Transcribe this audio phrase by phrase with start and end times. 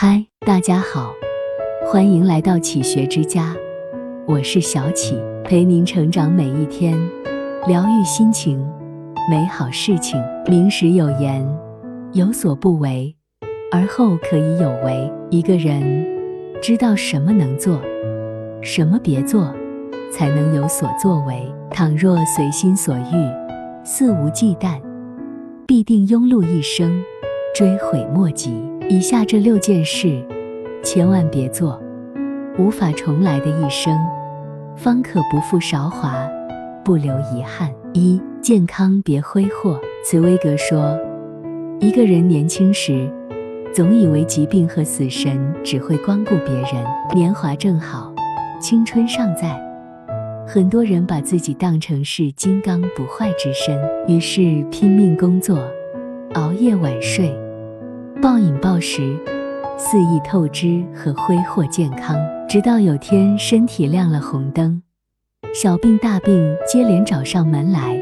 [0.00, 1.12] 嗨，大家好，
[1.84, 3.52] 欢迎来到启学之家，
[4.28, 6.96] 我是小启，陪您成长每一天，
[7.66, 8.64] 疗愈心情，
[9.28, 10.16] 美好事情。
[10.46, 11.44] 名时有言，
[12.12, 13.12] 有所不为，
[13.72, 15.12] 而后可以有为。
[15.30, 16.06] 一个人
[16.62, 17.82] 知道什么能做，
[18.62, 19.52] 什么别做，
[20.12, 21.52] 才能有所作为。
[21.72, 24.80] 倘若随心所欲，肆无忌惮，
[25.66, 27.02] 必定庸碌一生，
[27.52, 28.62] 追悔莫及。
[28.90, 30.18] 以下这六件事，
[30.82, 31.78] 千万别做，
[32.58, 33.94] 无法重来的一生，
[34.76, 36.26] 方可不负韶华，
[36.82, 37.70] 不留遗憾。
[37.92, 39.78] 一、健康别挥霍。
[40.06, 40.98] 茨威格说，
[41.80, 43.06] 一个人年轻时，
[43.74, 46.82] 总以为疾病和死神只会光顾别人，
[47.14, 48.10] 年华正好，
[48.58, 49.60] 青春尚在，
[50.46, 55.58] 很多人把自己当成是金刚不坏之身，于是拼命工作，
[56.32, 57.38] 熬夜晚睡。
[58.20, 59.16] 暴饮暴食，
[59.76, 62.18] 肆意透支和挥霍健康，
[62.48, 64.82] 直到有天身体亮了红灯，
[65.54, 67.96] 小病大病接连找上门来，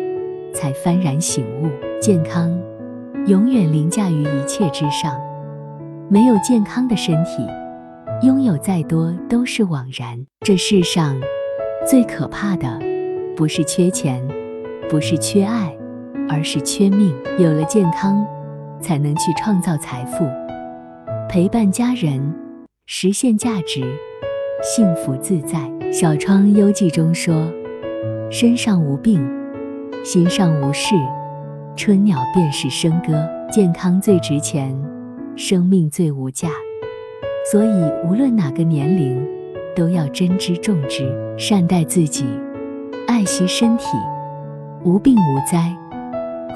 [0.55, 1.69] 才幡然醒悟：
[2.01, 2.51] 健康
[3.27, 5.21] 永远凌驾于一切之上。
[6.09, 7.47] 没有健康的身体，
[8.27, 10.19] 拥有再多都是枉然。
[10.47, 11.15] 这世上
[11.87, 12.81] 最可怕的，
[13.37, 14.27] 不是缺钱，
[14.89, 15.77] 不是缺爱，
[16.27, 17.15] 而是缺命。
[17.39, 18.27] 有了健康。
[18.81, 20.25] 才能去创造财富，
[21.29, 22.35] 陪伴家人，
[22.87, 23.83] 实现价值，
[24.63, 25.59] 幸福自在。
[25.93, 27.35] 《小窗幽记》中说
[28.31, 29.25] ：“身上无病，
[30.05, 30.95] 心上无事，
[31.77, 34.77] 春鸟便是笙歌。”健康最值钱，
[35.37, 36.49] 生命最无价。
[37.51, 39.25] 所以，无论哪个年龄，
[39.77, 42.27] 都要珍之重之，善待自己，
[43.07, 43.85] 爱惜身体，
[44.83, 45.73] 无病无灾，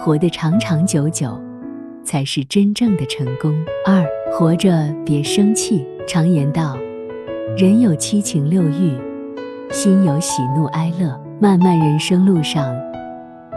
[0.01, 1.41] 活得长长久久。
[2.05, 3.55] 才是真正的成功。
[3.85, 5.87] 二，活着别生气。
[6.07, 6.77] 常言道，
[7.57, 8.99] 人有七情六欲，
[9.71, 11.21] 心有喜怒哀乐。
[11.43, 12.77] 漫漫人生路上，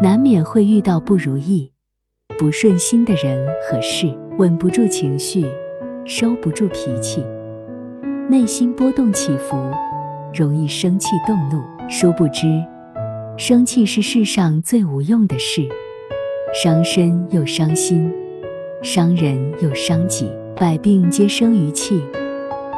[0.01, 1.69] 难免会遇到不如意、
[2.37, 5.45] 不顺心的人和事，稳不住情绪，
[6.05, 7.25] 收不住脾气，
[8.29, 9.57] 内心波动起伏，
[10.33, 11.61] 容易生气动怒。
[11.89, 12.63] 殊不知，
[13.37, 15.67] 生气是世上最无用的事，
[16.53, 18.09] 伤身又伤心。
[18.83, 22.03] 伤人又伤己，百病皆生于气，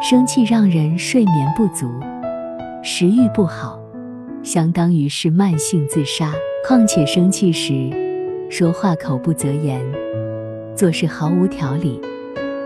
[0.03, 1.89] 生气让人睡眠不足，
[2.83, 3.79] 食欲不好，
[4.43, 6.31] 相当于是慢性自杀。
[6.67, 7.89] 况且生气时，
[8.51, 9.81] 说话口不择言，
[10.75, 11.99] 做事毫无条理，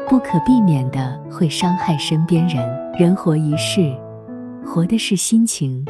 [0.10, 2.62] 不可避免的会伤害身边人。
[3.00, 3.90] 人活一世，
[4.66, 5.86] 活的是心情，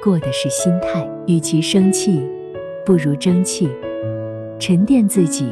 [0.00, 1.04] 过的是心态。
[1.26, 2.22] 与其生气，
[2.86, 3.68] 不如争气，
[4.60, 5.48] 沉淀自己。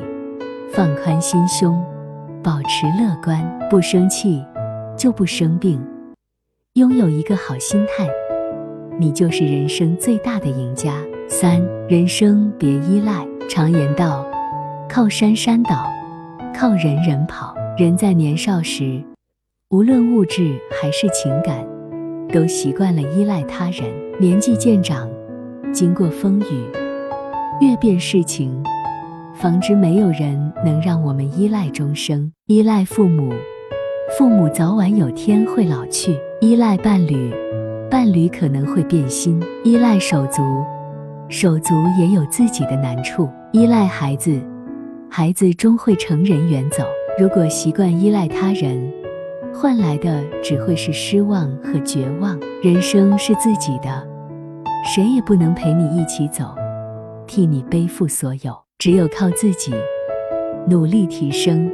[0.74, 1.84] 放宽心胸，
[2.42, 4.42] 保持乐观，不生气
[4.96, 5.78] 就不生病。
[6.74, 8.08] 拥有一个好心态，
[8.98, 10.94] 你就是人生最大的赢家。
[11.28, 13.26] 三，人生别依赖。
[13.50, 14.26] 常言道：
[14.88, 15.86] 靠山山倒，
[16.54, 17.54] 靠人人跑。
[17.76, 19.02] 人在年少时，
[19.68, 21.66] 无论物质还是情感，
[22.32, 23.92] 都习惯了依赖他人。
[24.18, 25.06] 年纪渐长，
[25.70, 26.64] 经过风雨，
[27.60, 28.62] 阅遍世情。
[29.34, 32.30] 方知没有人能让我们依赖终生。
[32.46, 33.32] 依赖父母，
[34.16, 37.32] 父母早晚有天会老去；依赖伴侣，
[37.90, 40.42] 伴侣可能会变心；依赖手足，
[41.28, 44.40] 手足也有自己的难处；依赖孩子，
[45.10, 46.84] 孩子终会成人远走。
[47.18, 48.92] 如果习惯依赖他人，
[49.52, 52.38] 换来的只会是失望和绝望。
[52.62, 54.06] 人生是自己的，
[54.94, 56.54] 谁也不能陪你一起走，
[57.26, 58.61] 替你背负所有。
[58.82, 59.72] 只有靠自己
[60.68, 61.70] 努力提升，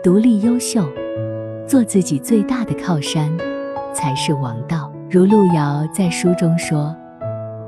[0.00, 0.88] 独立优秀，
[1.66, 3.36] 做自己最大的靠山，
[3.92, 4.92] 才是王道。
[5.10, 6.94] 如路遥在书中说：“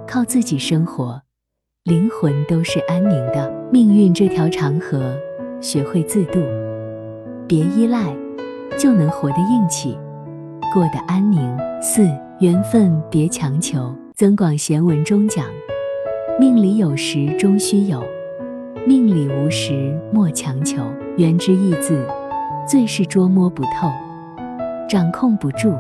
[0.07, 1.21] 靠自己生活，
[1.83, 3.53] 灵魂都是安宁的。
[3.73, 5.13] 命运这条长河，
[5.61, 6.39] 学会自渡，
[7.49, 8.15] 别依赖，
[8.79, 9.99] 就能活得硬气，
[10.73, 11.41] 过得安宁。”
[11.83, 12.09] 四
[12.39, 13.93] 缘分别强求。
[14.15, 15.47] 增广贤文中讲
[16.39, 18.01] ：“命里有时终须有。”
[18.87, 20.83] 命里无时莫强求，
[21.17, 22.07] 缘之意字，
[22.67, 23.91] 最是捉摸不透，
[24.89, 25.75] 掌控不住，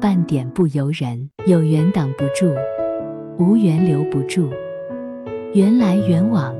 [0.00, 1.28] 半点不由人。
[1.46, 2.54] 有缘挡不住，
[3.38, 4.50] 无缘留不住。
[5.54, 6.54] 缘来缘往，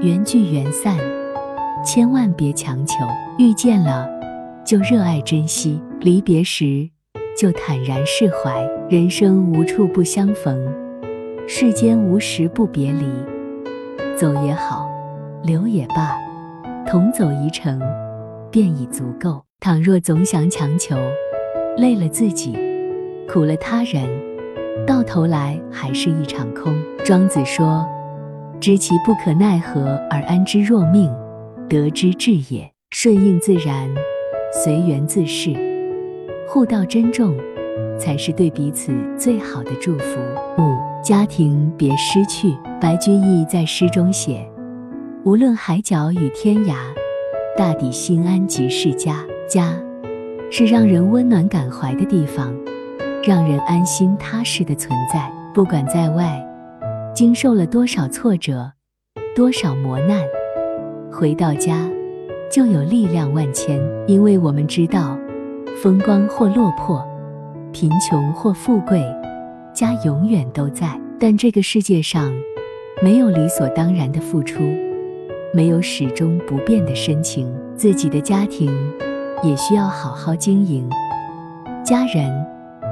[0.00, 0.96] 缘聚缘散，
[1.84, 2.94] 千万别强求。
[3.38, 4.08] 遇见了
[4.64, 6.88] 就热爱珍惜，离别时
[7.36, 8.68] 就坦然释怀。
[8.88, 10.72] 人生无处不相逢，
[11.46, 13.06] 世间无时不别离。
[14.16, 14.93] 走也好。
[15.44, 16.16] 留也罢，
[16.86, 17.78] 同走一程，
[18.50, 19.42] 便已足够。
[19.60, 20.96] 倘若总想强求，
[21.76, 22.56] 累了自己，
[23.28, 24.08] 苦了他人，
[24.86, 26.74] 到头来还是一场空。
[27.04, 27.86] 庄子说
[28.58, 31.12] ：“知其不可奈何而安之若命，
[31.68, 33.90] 得之至也。”顺应自然，
[34.62, 35.52] 随缘自适，
[36.48, 37.36] 互道珍重，
[37.98, 40.20] 才是对彼此最好的祝福。
[40.58, 40.62] 五、
[41.02, 42.56] 家庭别失去。
[42.80, 44.48] 白居易在诗中写
[45.24, 46.74] ：“无论海角与天涯，
[47.56, 49.74] 大抵心安即是家。”家
[50.50, 52.54] 是让人温暖感怀的地方，
[53.26, 55.32] 让人安心踏实的存在。
[55.54, 56.46] 不管在外
[57.14, 58.70] 经受了多少挫折，
[59.34, 60.20] 多少磨难，
[61.10, 61.88] 回到家。
[62.50, 65.18] 就有力量万千，因为我们知道，
[65.82, 67.02] 风光或落魄，
[67.72, 69.02] 贫穷或富贵，
[69.72, 71.00] 家永远都在。
[71.18, 72.30] 但这个世界上，
[73.02, 74.62] 没有理所当然的付出，
[75.54, 77.54] 没有始终不变的深情。
[77.76, 78.70] 自己的家庭
[79.42, 80.88] 也需要好好经营，
[81.84, 82.30] 家人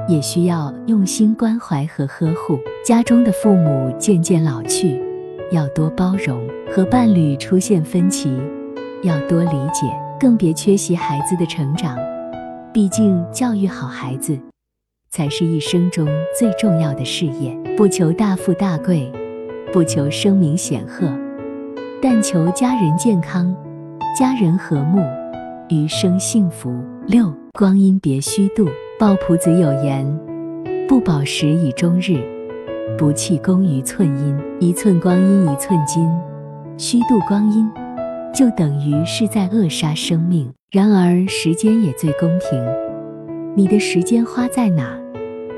[0.07, 2.59] 也需要用心关怀和呵护。
[2.85, 5.01] 家中的父母渐渐老去，
[5.51, 6.37] 要多包容；
[6.71, 8.35] 和伴侣出现分歧。
[9.03, 9.85] 要多理解，
[10.19, 11.97] 更别缺席孩子的成长。
[12.73, 14.37] 毕竟，教育好孩子，
[15.09, 16.07] 才是一生中
[16.37, 17.53] 最重要的事业。
[17.77, 19.11] 不求大富大贵，
[19.71, 21.07] 不求声名显赫，
[22.03, 23.55] 但求家人健康，
[24.19, 25.01] 家人和睦，
[25.69, 26.69] 余生幸福。
[27.07, 28.67] 六，光阴别虚度。
[28.99, 30.05] 鲍朴子有言
[30.85, 32.21] ：“不饱食以终日，
[32.97, 34.37] 不弃功于寸阴。
[34.59, 36.05] 一寸光阴一寸金，
[36.77, 37.71] 虚度光阴。”
[38.35, 40.51] 就等于是在扼杀生命。
[40.71, 42.61] 然而，时间也最公平，
[43.55, 44.99] 你的时间花在哪，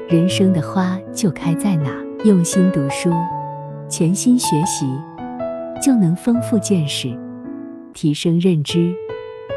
[0.07, 1.89] 人生的花就开在哪。
[2.23, 3.11] 用心读书，
[3.89, 4.85] 潜心学习，
[5.81, 7.17] 就能丰富见识，
[7.93, 8.93] 提升认知，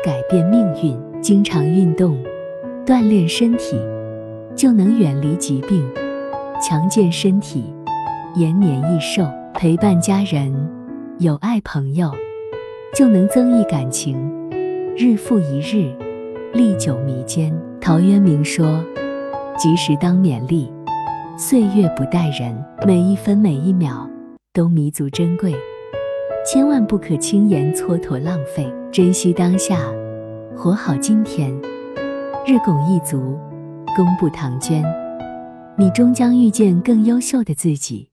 [0.05, 0.99] 改变命运。
[1.21, 2.17] 经常运动，
[2.87, 3.77] 锻炼身体，
[4.55, 5.85] 就能远离疾病，
[6.63, 7.65] 强健身体，
[8.37, 9.27] 延年益寿。
[9.55, 10.55] 陪伴家人，
[11.19, 12.13] 有爱朋友。
[12.95, 14.17] 就能增益感情，
[14.97, 15.93] 日复一日，
[16.55, 17.53] 历久弥坚。
[17.81, 18.83] 陶渊明说
[19.59, 20.73] ：“及时当勉励，
[21.37, 22.57] 岁月不待人。
[22.87, 24.09] 每一分每一秒
[24.53, 25.55] 都弥足珍贵，
[26.51, 28.67] 千万不可轻言蹉跎浪费。
[28.91, 29.81] 珍惜当下，
[30.57, 31.55] 活好今天。
[32.47, 33.39] 日拱一卒，
[33.95, 34.83] 功不唐捐。
[35.77, 38.09] 你终将遇见更优秀的自己，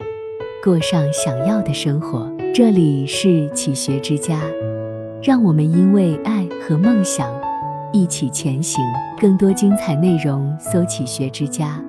[0.61, 4.41] 过上想要的生活。”这里是启学之家。
[5.23, 7.33] 让我们因为爱和梦想
[7.93, 8.83] 一起前行。
[9.17, 11.81] 更多精彩内容，搜“启学之家”，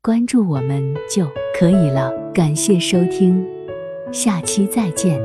[0.00, 1.26] 关注我们就
[1.58, 2.12] 可以了。
[2.32, 3.44] 感谢收听，
[4.12, 5.20] 下期再见。